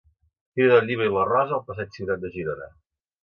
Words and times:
Fira 0.59 0.69
del 0.71 0.87
Llibre 0.91 1.09
i 1.09 1.11
la 1.17 1.25
Rosa 1.29 1.55
al 1.57 1.63
passeig 1.69 1.93
Ciutat 1.99 2.23
de 2.25 2.35
Girona. 2.39 2.71